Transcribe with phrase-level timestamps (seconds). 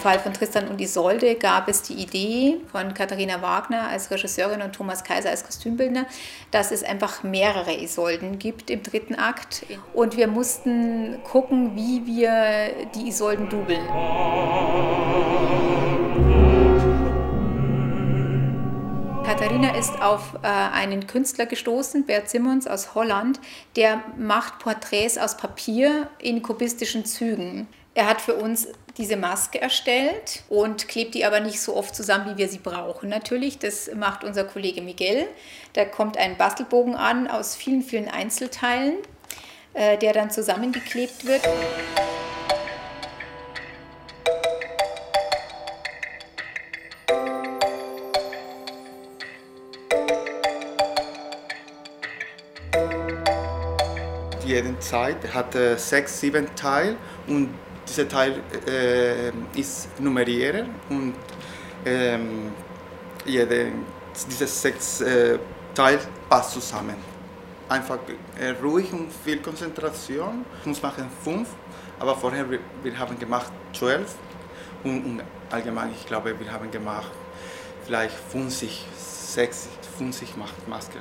[0.00, 4.72] Fall von Tristan und Isolde gab es die Idee von Katharina Wagner als Regisseurin und
[4.72, 6.06] Thomas Kaiser als Kostümbildner,
[6.50, 9.66] dass es einfach mehrere Isolden gibt im dritten Akt.
[9.92, 13.86] Und wir mussten gucken, wie wir die Isolden dubeln.
[19.30, 23.38] Katharina ist auf äh, einen Künstler gestoßen, Bert Simmons aus Holland,
[23.76, 27.68] der macht Porträts aus Papier in kubistischen Zügen.
[27.94, 28.66] Er hat für uns
[28.98, 33.08] diese Maske erstellt und klebt die aber nicht so oft zusammen, wie wir sie brauchen.
[33.08, 35.28] Natürlich, das macht unser Kollege Miguel.
[35.74, 38.94] Da kommt ein Bastelbogen an aus vielen, vielen Einzelteilen,
[39.74, 41.42] äh, der dann zusammengeklebt wird.
[54.50, 56.96] Jede Zeit hat äh, sechs, sieben Teile
[57.28, 57.50] und
[57.86, 61.14] dieser Teil äh, ist nummeriert und
[61.86, 62.50] ähm,
[63.24, 63.70] jede,
[64.28, 65.38] diese sechs äh,
[65.72, 66.96] Teile passt zusammen.
[67.68, 68.00] Einfach
[68.40, 70.44] äh, ruhig und viel Konzentration.
[70.64, 71.50] Wir machen fünf,
[72.00, 74.16] aber vorher wir, wir haben gemacht zwölf
[74.82, 77.12] und, und, allgemein, ich glaube, wir haben gemacht
[77.84, 80.34] vielleicht 50, 60, 50
[80.66, 80.98] Masken.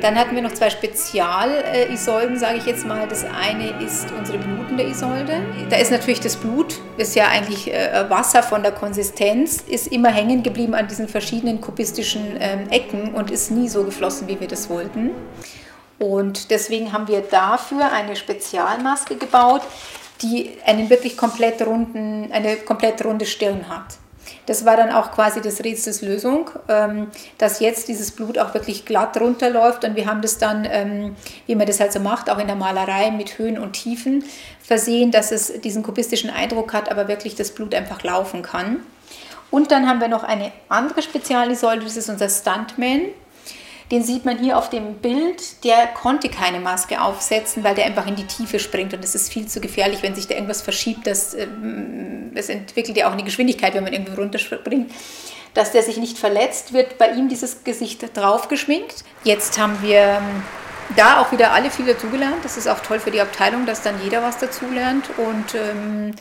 [0.00, 3.08] Dann hatten wir noch zwei Spezial-Isolden, sage ich jetzt mal.
[3.08, 5.42] Das eine ist unsere blutende Isolde.
[5.70, 10.10] Da ist natürlich das Blut, ist ja eigentlich äh, Wasser von der Konsistenz, ist immer
[10.10, 14.48] hängen geblieben an diesen verschiedenen kubistischen ähm, Ecken und ist nie so geflossen, wie wir
[14.48, 15.10] das wollten.
[15.98, 19.62] Und deswegen haben wir dafür eine Spezialmaske gebaut,
[20.22, 23.98] die einen wirklich komplett runden, eine komplett runde Stirn hat.
[24.46, 27.08] Das war dann auch quasi das Rätsels Lösung, ähm,
[27.38, 31.16] dass jetzt dieses Blut auch wirklich glatt runterläuft und wir haben das dann, ähm,
[31.46, 34.24] wie man das halt so macht, auch in der Malerei mit Höhen und Tiefen
[34.62, 38.80] versehen, dass es diesen kubistischen Eindruck hat, aber wirklich das Blut einfach laufen kann.
[39.50, 43.02] Und dann haben wir noch eine andere Spezialisäule, das ist unser Stuntman.
[43.90, 45.64] Den sieht man hier auf dem Bild.
[45.64, 48.92] Der konnte keine Maske aufsetzen, weil der einfach in die Tiefe springt.
[48.92, 51.06] Und das ist viel zu gefährlich, wenn sich da irgendwas verschiebt.
[51.06, 54.90] Das, ähm, das entwickelt ja auch eine Geschwindigkeit, wenn man irgendwo runterspringt.
[55.54, 59.04] Dass der sich nicht verletzt, wird bei ihm dieses Gesicht draufgeschminkt.
[59.24, 60.42] Jetzt haben wir ähm,
[60.96, 62.44] da auch wieder alle viel dazugelernt.
[62.44, 65.10] Das ist auch toll für die Abteilung, dass dann jeder was dazulernt.
[65.18, 66.14] Und ähm,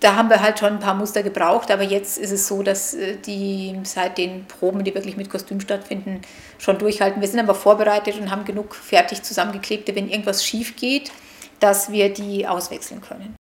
[0.00, 2.94] da haben wir halt schon ein paar Muster gebraucht, aber jetzt ist es so, dass
[2.94, 6.20] äh, die seit den Proben, die wirklich mit Kostüm stattfinden,
[6.58, 7.22] schon durchhalten.
[7.22, 11.10] Wir sind aber vorbereitet und haben genug fertig zusammengeklebte, wenn irgendwas schief geht,
[11.60, 13.37] dass wir die auswechseln können.